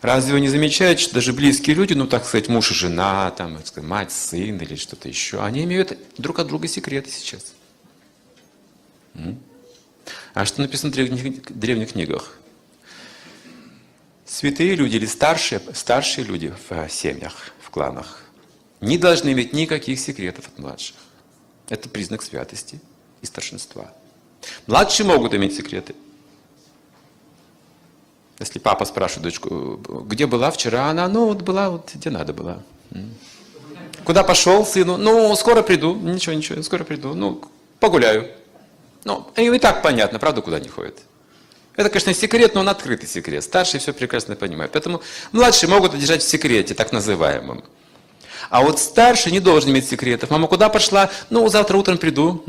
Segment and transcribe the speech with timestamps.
[0.00, 3.58] Разве вы не замечаете, что даже близкие люди, ну, так сказать, муж и жена, там,
[3.64, 7.52] сказать, мать, сын или что-то еще, они имеют друг от друга секреты сейчас.
[10.32, 12.38] А что написано в древних, древних книгах?
[14.24, 18.22] Святые люди или старшие, старшие люди в семьях, в кланах,
[18.80, 20.96] не должны иметь никаких секретов от младших.
[21.68, 22.80] Это признак святости
[23.20, 23.92] и старшинства.
[24.66, 25.94] Младшие могут иметь секреты.
[28.40, 32.62] Если папа спрашивает дочку, где была вчера, она, ну, вот была, вот где надо была.
[34.04, 34.96] Куда пошел сыну?
[34.96, 35.94] Ну, скоро приду.
[35.94, 37.12] Ничего, ничего, скоро приду.
[37.14, 37.44] Ну,
[37.78, 38.30] погуляю.
[39.04, 40.98] Ну, и так понятно, правда, куда не ходит.
[41.76, 43.44] Это, конечно, секрет, но он открытый секрет.
[43.44, 44.72] Старшие все прекрасно понимают.
[44.72, 47.62] Поэтому младшие могут держать в секрете, так называемом.
[48.48, 50.30] А вот старший не должен иметь секретов.
[50.30, 51.10] Мама куда пошла?
[51.28, 52.42] Ну, завтра утром приду.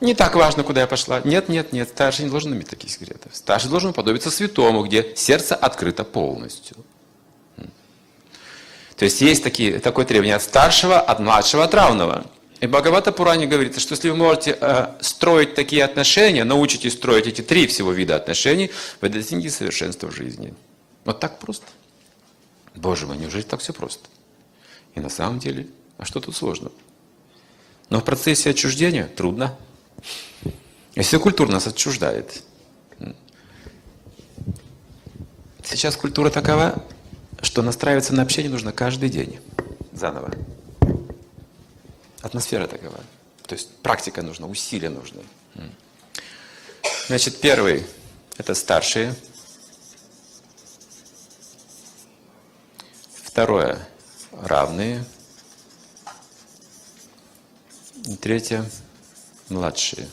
[0.00, 1.20] Не так важно, куда я пошла.
[1.24, 3.36] Нет, нет, нет, старший не должен иметь таких секретов.
[3.36, 6.76] Старший должен подобиться святому, где сердце открыто полностью.
[8.96, 12.26] То есть есть такие, такое требование от старшего, от младшего, от равного.
[12.60, 17.40] И Бхагавата Пуране говорится, что если вы можете э, строить такие отношения, научитесь строить эти
[17.40, 18.70] три всего вида отношений,
[19.00, 20.52] вы достигнете совершенства в жизни.
[21.06, 21.66] Вот так просто.
[22.74, 24.08] Боже мой, неужели так все просто?
[24.94, 26.70] И на самом деле, а что тут сложно?
[27.88, 29.56] Но в процессе отчуждения трудно.
[30.94, 32.42] Если культура нас отчуждает.
[35.64, 36.84] Сейчас культура такова,
[37.42, 39.40] что настраиваться на общение нужно каждый день.
[39.92, 40.32] Заново.
[42.22, 43.00] Атмосфера такова.
[43.46, 45.22] То есть практика нужна, усилия нужны.
[47.06, 47.86] Значит, первый–
[48.36, 49.14] это старшие.
[53.14, 53.78] Второе–
[54.32, 55.04] равные.
[58.06, 58.64] И третье–
[59.50, 60.08] младшие.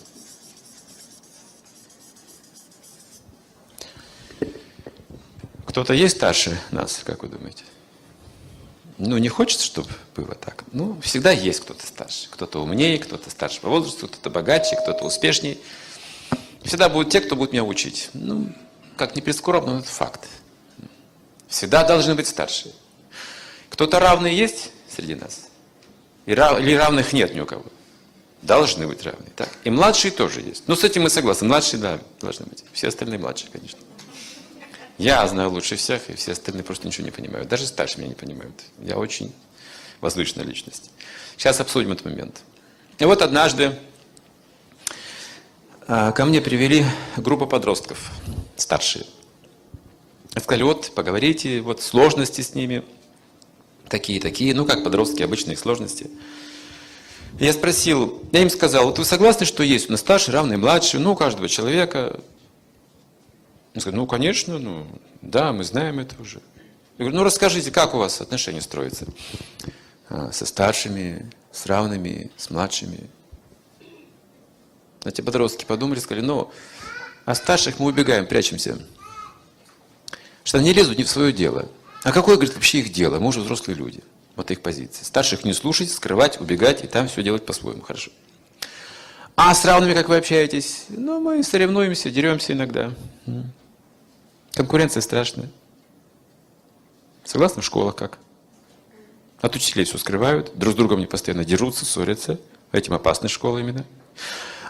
[5.66, 7.63] Кто-то есть старше нас, как вы думаете?
[8.97, 10.63] Ну, не хочется, чтобы было так.
[10.71, 12.29] Ну, всегда есть кто-то старше.
[12.31, 15.59] Кто-то умнее, кто-то старше по возрасту, кто-то богаче, кто-то успешнее.
[16.63, 18.09] Всегда будут те, кто будет меня учить.
[18.13, 18.51] Ну,
[18.95, 20.28] как не прискорбно, но это факт.
[21.47, 22.73] Всегда должны быть старшие.
[23.69, 25.47] Кто-то равный есть среди нас?
[26.25, 27.66] Или равных нет ни у кого?
[28.42, 29.31] Должны быть равные.
[29.36, 29.50] Так?
[29.64, 30.64] И младшие тоже есть.
[30.68, 31.48] Ну, с этим мы согласны.
[31.48, 32.64] Младшие, да, должны быть.
[32.72, 33.80] Все остальные младшие, конечно.
[34.98, 37.48] Я знаю лучше всех, и все остальные просто ничего не понимают.
[37.48, 38.64] Даже старшие меня не понимают.
[38.80, 39.34] Я очень
[40.02, 40.92] возвышенная личность.
[41.36, 42.42] Сейчас обсудим этот момент.
[43.00, 43.78] И вот однажды
[45.88, 48.12] а, ко мне привели группу подростков,
[48.56, 49.06] старшие.
[50.36, 52.84] Сказали, вот, поговорите, вот сложности с ними,
[53.88, 56.09] такие-такие, ну, как подростки, обычные сложности.
[57.40, 61.00] Я спросил, я им сказал, вот вы согласны, что есть у нас старший, равный, младший,
[61.00, 62.20] ну, у каждого человека
[63.78, 64.88] он сказал, ну, конечно, ну,
[65.22, 66.42] да, мы знаем это уже.
[66.98, 69.06] Я говорю, ну, расскажите, как у вас отношения строятся?
[70.09, 73.08] А, со старшими, с равными, с младшими.
[75.06, 76.52] Эти подростки подумали, сказали, ну,
[77.25, 78.80] а старших мы убегаем, прячемся.
[80.44, 81.69] Что они лезут не в свое дело.
[82.02, 83.19] А какое, говорит, вообще их дело?
[83.19, 84.02] Мы уже взрослые люди.
[84.38, 85.03] Вот их позиция.
[85.03, 87.81] Старших не слушать, скрывать, убегать и там все делать по-своему.
[87.81, 88.12] Хорошо.
[89.36, 90.86] А с равными как вы общаетесь?
[90.90, 92.94] Ну, мы соревнуемся, деремся иногда.
[94.53, 95.50] Конкуренция страшная.
[97.24, 97.64] Согласны?
[97.64, 98.20] В школах как?
[99.42, 102.40] От учителей все скрывают, друг с другом не постоянно дерутся, ссорятся.
[102.72, 103.86] Этим опасны школы именно.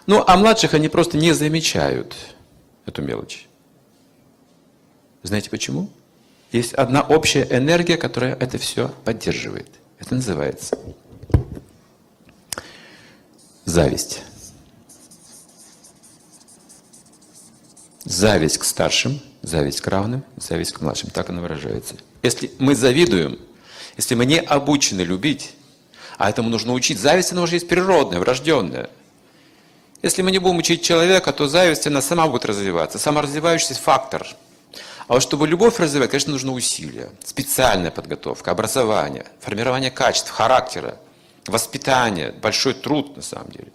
[0.06, 2.16] Ну, а младших они просто не замечают
[2.86, 3.48] эту мелочь.
[5.24, 5.90] Знаете почему?
[6.52, 9.68] Есть одна общая энергия, которая это все поддерживает.
[10.00, 10.78] Это называется
[13.66, 14.22] зависть.
[18.06, 21.10] Зависть к старшим, зависть к равным, зависть к младшим.
[21.10, 21.96] Так она выражается.
[22.24, 23.38] Если мы завидуем,
[23.98, 25.54] если мы не обучены любить,
[26.18, 28.90] а этому нужно учить, зависть, она уже есть природная, врожденная.
[30.02, 34.26] Если мы не будем учить человека, то зависть, она сама будет развиваться, саморазвивающийся фактор.
[35.08, 41.00] А вот чтобы любовь развивать, конечно, нужно усилия, специальная подготовка, образование, формирование качеств, характера,
[41.46, 43.72] воспитание, большой труд на самом деле.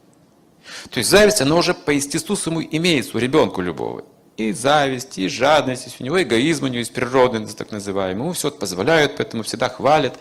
[0.90, 4.04] То есть зависть, она уже по естеству своему имеется у ребенка любого
[4.36, 8.22] и зависть, и жадность, есть у него эгоизм, у него есть природный, так называемый.
[8.24, 10.18] Ему все позволяют, поэтому всегда хвалят.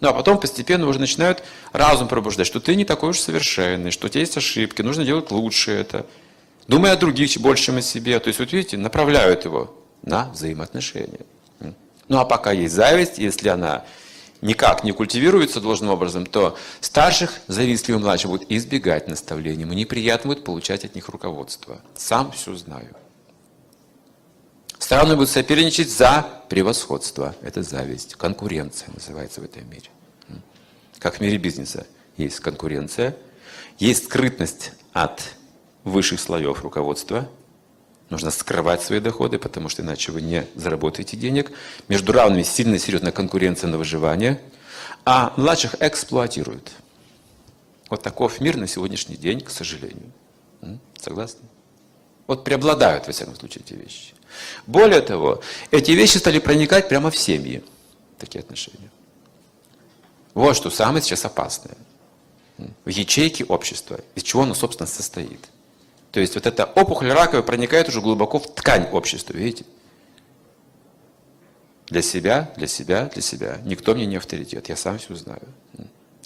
[0.00, 4.06] Ну а потом постепенно уже начинают разум пробуждать, что ты не такой уж совершенный, что
[4.06, 6.06] у тебя есть ошибки, нужно делать лучше это.
[6.66, 8.18] Думай о других больше, чем о себе.
[8.20, 11.20] То есть, вот видите, направляют его на взаимоотношения.
[12.08, 13.84] Ну а пока есть зависть, если она
[14.40, 19.62] никак не культивируется должным образом, то старших, завистливый младший будет избегать наставлений.
[19.62, 21.80] Ему неприятно будет получать от них руководство.
[21.94, 22.94] Сам все знаю.
[24.78, 27.36] Страны будут соперничать за превосходство.
[27.40, 28.16] Это зависть.
[28.16, 29.88] Конкуренция называется в этом мире.
[30.98, 31.86] Как в мире бизнеса.
[32.16, 33.16] Есть конкуренция,
[33.78, 35.22] есть скрытность от
[35.82, 37.28] высших слоев руководства.
[38.12, 41.50] Нужно скрывать свои доходы, потому что иначе вы не заработаете денег.
[41.88, 44.38] Между равными сильная серьезная конкуренция на выживание.
[45.06, 46.72] А младших эксплуатируют.
[47.88, 50.12] Вот таков мир на сегодняшний день, к сожалению.
[51.00, 51.40] Согласны?
[52.26, 54.12] Вот преобладают, во всяком случае, эти вещи.
[54.66, 57.64] Более того, эти вещи стали проникать прямо в семьи,
[58.18, 58.90] такие отношения.
[60.34, 61.78] Вот что самое сейчас опасное.
[62.84, 65.48] В ячейке общества, из чего оно, собственно, состоит.
[66.12, 69.64] То есть вот эта опухоль раковая проникает уже глубоко в ткань общества, видите?
[71.86, 73.58] Для себя, для себя, для себя.
[73.64, 75.42] Никто мне не авторитет, я сам все знаю.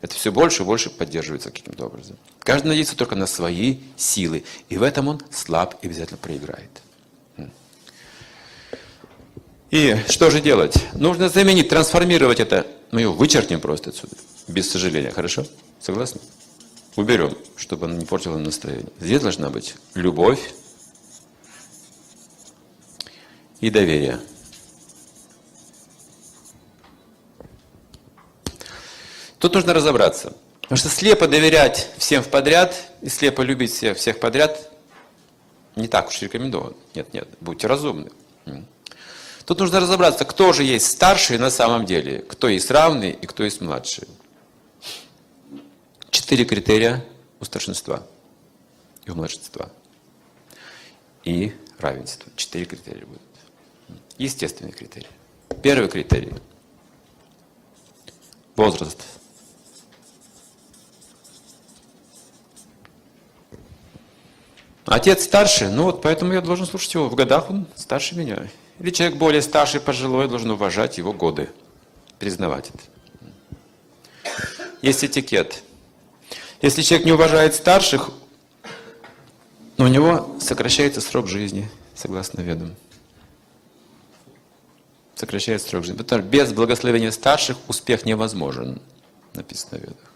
[0.00, 2.16] Это все больше и больше поддерживается каким-то образом.
[2.40, 4.44] Каждый надеется только на свои силы.
[4.68, 6.82] И в этом он слаб и обязательно проиграет.
[9.70, 10.84] И что же делать?
[10.94, 12.66] Нужно заменить, трансформировать это.
[12.90, 14.14] Мы его вычеркнем просто отсюда.
[14.48, 15.10] Без сожаления.
[15.10, 15.44] Хорошо?
[15.80, 16.20] Согласны?
[16.96, 18.92] Уберем, чтобы оно не портило настроение.
[18.98, 20.52] Здесь должна быть любовь
[23.60, 24.18] и доверие.
[29.38, 30.34] Тут нужно разобраться.
[30.62, 34.72] Потому что слепо доверять всем в подряд и слепо любить всех, всех подряд
[35.76, 36.74] не так уж рекомендовано.
[36.94, 38.10] Нет, нет, будьте разумны.
[39.44, 43.44] Тут нужно разобраться, кто же есть старший на самом деле, кто есть равный и кто
[43.44, 44.08] есть младший.
[46.26, 47.04] Четыре критерия
[47.38, 48.04] у старшинства
[49.04, 49.70] и у младшинства.
[51.22, 52.32] И равенство.
[52.34, 53.22] Четыре критерия будут.
[54.18, 55.06] Естественный критерий.
[55.62, 56.32] Первый критерий.
[58.56, 59.04] Возраст.
[64.84, 67.08] Отец старше, ну вот поэтому я должен слушать его.
[67.08, 68.48] В годах он старше меня.
[68.80, 71.48] Или человек более старший, пожилой, должен уважать его годы,
[72.18, 72.82] признавать это.
[74.82, 75.62] Есть этикет.
[76.62, 78.10] Если человек не уважает старших,
[79.78, 82.74] у него сокращается срок жизни, согласно ведам.
[85.14, 85.98] Сокращается срок жизни.
[85.98, 88.80] Потому что без благословения старших успех невозможен,
[89.34, 90.12] написано в ведах.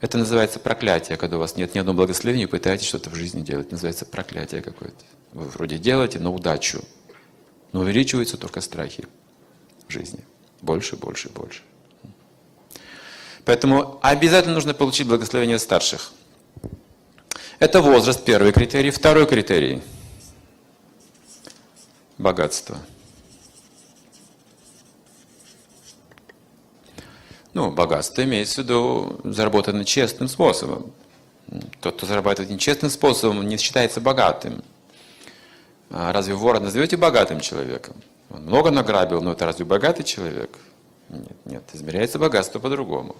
[0.00, 3.42] Это называется проклятие, когда у вас нет ни одного благословения, и пытаетесь что-то в жизни
[3.42, 3.70] делать.
[3.70, 5.04] Называется проклятие какое-то.
[5.32, 6.82] Вы вроде делаете на удачу,
[7.72, 9.06] но увеличиваются только страхи
[9.86, 10.24] в жизни.
[10.60, 11.62] Больше, больше, больше.
[13.44, 16.12] Поэтому обязательно нужно получить благословение старших.
[17.58, 18.90] Это возраст, первый критерий.
[18.90, 19.82] Второй критерий–
[22.18, 22.78] богатство.
[27.54, 30.92] Ну, богатство имеется в виду заработанное честным способом.
[31.80, 34.62] Тот, кто зарабатывает нечестным способом, не считается богатым.
[35.90, 37.94] А разве вора назовете богатым человеком?
[38.30, 40.56] Он много награбил, но это разве богатый человек?
[41.12, 43.16] Нет, нет, измеряется богатство по-другому.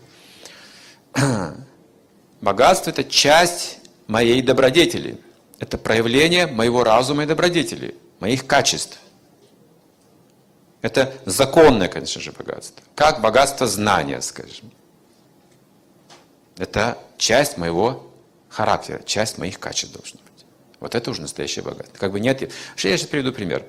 [2.41, 5.21] Богатство– это часть моей добродетели.
[5.59, 8.99] Это проявление моего разума и добродетели, моих качеств.
[10.81, 12.83] Это законное, конечно же, богатство.
[12.97, 14.73] Как богатство знания, скажем.
[16.57, 18.11] Это часть моего
[18.49, 20.45] характера, часть моих качеств должна быть.
[20.81, 21.97] Вот это уже настоящее богатство.
[21.97, 22.43] Как бы нет...
[22.43, 23.65] Я сейчас приведу пример.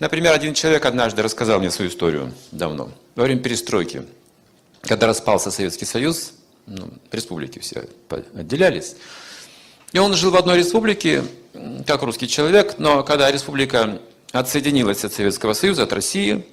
[0.00, 4.04] Например, один человек однажды рассказал мне свою историю давно, во время перестройки.
[4.80, 6.32] Когда распался Советский Союз,
[6.66, 8.96] ну, республики все отделялись.
[9.92, 11.22] И он жил в одной республике,
[11.86, 14.00] как русский человек, но когда республика
[14.32, 16.46] отсоединилась от Советского Союза, от России,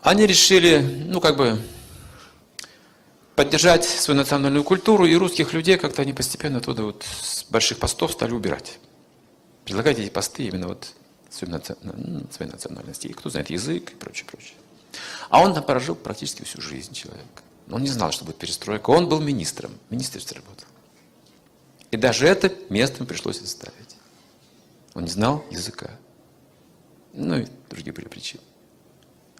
[0.00, 1.58] они решили, ну, как бы,
[3.34, 8.12] поддержать свою национальную культуру, и русских людей как-то они постепенно оттуда вот с больших постов
[8.12, 8.78] стали убирать.
[9.64, 10.86] Предлагать эти посты именно вот
[11.30, 11.52] своей,
[11.82, 13.08] ну, национальности.
[13.08, 14.54] И кто знает язык и прочее, прочее.
[15.28, 17.26] А он там прожил практически всю жизнь человек.
[17.70, 18.90] Он не знал, что будет перестройка.
[18.90, 19.72] Он был министром.
[19.90, 20.66] Министерстве работал.
[21.90, 23.96] И даже это место ему пришлось оставить.
[24.94, 25.90] Он не знал языка.
[27.12, 28.42] Ну и другие были причины.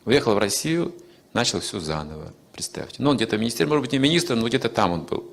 [0.04, 0.94] Уехал в Россию,
[1.32, 2.32] начал все заново.
[2.52, 3.02] Представьте.
[3.02, 5.30] Ну, он где-то министр, может быть, не министром, но где-то там он был.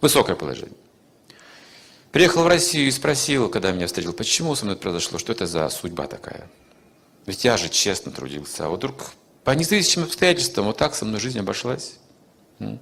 [0.00, 0.76] Высокое положение.
[2.16, 5.68] Приехал в Россию и спросил, когда меня встретил, почему со мной произошло, что это за
[5.68, 6.48] судьба такая.
[7.26, 9.10] Ведь я же честно трудился, а вот вдруг
[9.44, 11.98] по независимым обстоятельствам вот так со мной жизнь обошлась.
[12.58, 12.78] Я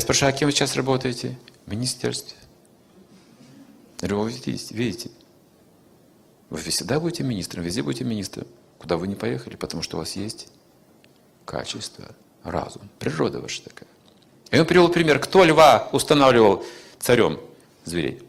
[0.00, 1.38] спрашиваю, а кем вы сейчас работаете?
[1.66, 2.34] В министерстве.
[4.00, 5.10] Я говорю, вы видите, видите,
[6.48, 8.46] вы всегда будете министром, везде будете министром,
[8.78, 10.48] куда вы не поехали, потому что у вас есть
[11.44, 12.06] качество,
[12.42, 13.90] разум, природа ваша такая.
[14.50, 16.64] И он привел пример, кто льва устанавливал
[16.98, 17.38] царем
[17.84, 18.22] зверей.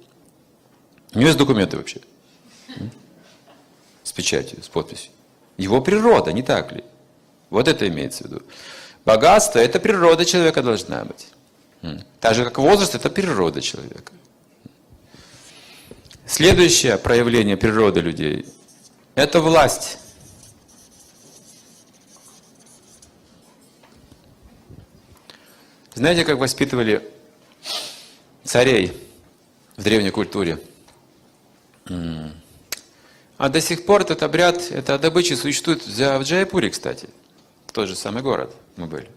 [1.14, 2.02] У него есть документы вообще.
[4.04, 5.12] с печатью, с подписью.
[5.58, 6.84] Его природа, не так ли?
[7.50, 8.42] Вот это имеется в виду.
[9.06, 11.28] Богатство– это природа человека должна быть.
[12.20, 14.14] Так же, как возраст– это природа человека.
[16.26, 18.46] Следующее проявление природы людей–
[19.16, 19.98] это власть.
[25.94, 27.12] Знаете, как воспитывали
[28.44, 29.11] царей
[29.82, 30.60] в древней культуре?
[33.38, 37.10] А до сих пор этот обряд, эта добыча существует в Джайпуре, кстати.
[37.74, 39.10] Тот же самый город мы были.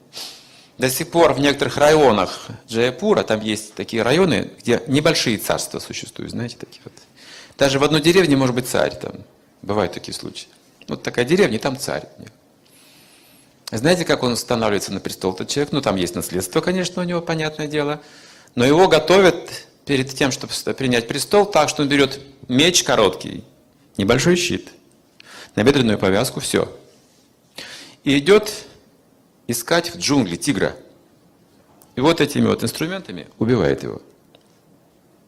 [0.78, 6.32] До сих пор в некоторых районах Джайпура, там есть такие районы, где небольшие царства существуют,
[6.32, 6.94] знаете, такие вот.
[7.58, 9.16] Даже в одной деревне может быть царь там.
[9.60, 10.48] Бывают такие случаи.
[10.88, 12.08] Вот такая деревня, и там царь.
[13.70, 15.72] Знаете, как он устанавливается на престол, этот человек?
[15.72, 18.00] Ну, там есть наследство, конечно, у него, понятное дело.
[18.54, 23.44] Но его готовят перед тем, чтобы принять престол, так что он берет меч короткий,
[23.96, 24.70] небольшой щит,
[25.54, 26.70] набедренную повязку, все.
[28.02, 28.66] И идет
[29.46, 30.76] искать в джунгли тигра.
[31.96, 34.02] И вот этими вот инструментами убивает его.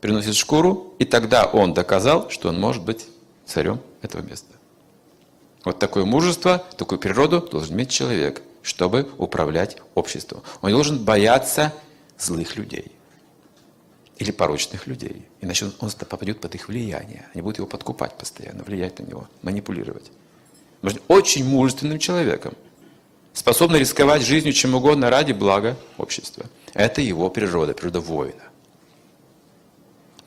[0.01, 3.07] Приносит шкуру, и тогда он доказал, что он может быть
[3.45, 4.53] царем этого места.
[5.65, 10.43] Вот такое мужество, такую природу должен иметь человек, чтобы управлять обществом.
[10.61, 11.73] Он должен бояться
[12.19, 12.96] злых людей
[14.19, 15.27] или порочных людей.
[15.41, 17.29] Иначе он, попадет под их влияние.
[17.35, 20.11] Они будут его подкупать постоянно, влиять на него, манипулировать.
[20.83, 22.55] Нужно очень мужественным человеком,
[23.33, 26.47] способный рисковать жизнью чем угодно ради блага общества.
[26.73, 28.43] Это его природа, природа воина.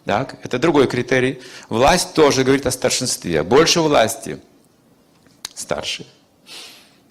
[0.06, 0.40] Так?
[0.44, 1.42] Это другой критерий.
[1.70, 3.44] Власть тоже говорит о старшинстве.
[3.44, 4.40] Больше власти–
[5.54, 6.06] старше.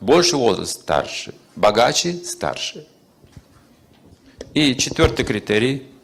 [0.00, 1.34] Больше возраст– старше.
[1.54, 2.86] Богаче– старше.
[4.54, 5.88] И четвертый критерий–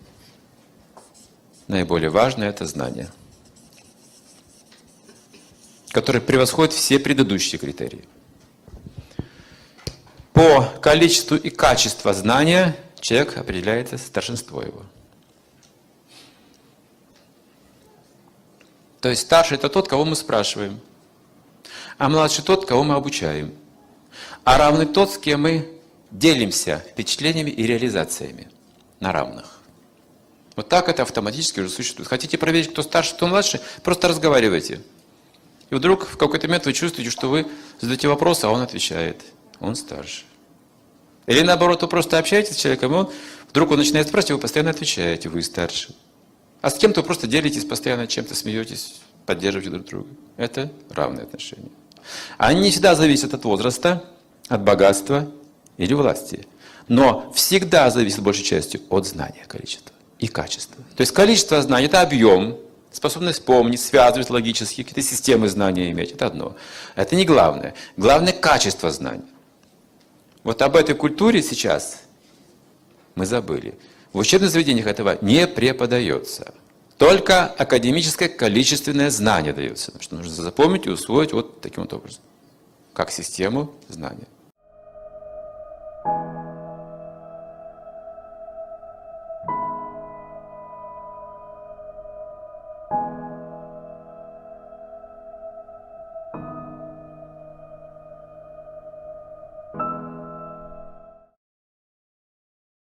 [1.69, 3.11] наиболее важное– это знание,
[5.91, 8.05] которое превосходит все предыдущие критерии.
[10.33, 14.83] По количеству и качеству знания человек определяется старшинство его.
[19.01, 20.81] То есть старший– это тот, кого мы спрашиваем,
[21.99, 23.55] а младший– тот, кого мы обучаем,
[24.45, 25.79] а равный тот, с кем мы
[26.11, 28.49] делимся впечатлениями и реализациями
[29.01, 29.61] на равных.
[30.57, 32.09] Вот так это автоматически уже существует.
[32.09, 34.81] Хотите проверить, кто старше, кто младше, просто разговаривайте.
[35.71, 37.47] И вдруг в какой-то момент вы чувствуете, что вы
[37.81, 39.23] задаете вопрос, а он отвечает.
[39.61, 40.25] Он старше.
[41.27, 43.11] Или наоборот, вы просто общаетесь с человеком, и он
[43.51, 45.95] вдруг он начинает спрашивать, вы постоянно отвечаете, вы старше.
[46.61, 50.09] А с кем-то вы просто делитесь постоянно чем-то, смеетесь, поддерживаете друг друга.
[50.37, 51.71] Это равные отношения.
[52.39, 54.05] Они не всегда зависят от возраста,
[54.49, 55.31] от богатства
[55.79, 56.47] или власти.
[56.87, 60.83] Но всегда зависят большей частью от знания количества и качество.
[60.97, 62.59] То есть количество знаний– это объем,
[62.93, 66.13] способность помнить, связывать логически, какие-то системы знания иметь.
[66.13, 66.57] Это одно.
[66.95, 67.75] Это не главное.
[67.97, 69.25] Главное– качество знаний.
[70.45, 72.03] Вот об этой культуре сейчас
[73.15, 73.75] мы забыли.
[74.13, 76.55] В учебных заведениях этого не преподается.
[76.99, 79.93] Только академическое количественное знание дается.
[80.01, 82.23] Что нужно запомнить и усвоить вот таким вот образом.
[82.93, 84.29] Как систему знания.